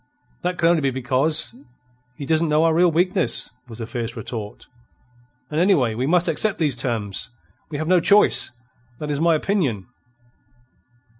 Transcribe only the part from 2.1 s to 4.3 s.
he not know our real weakness," was the fierce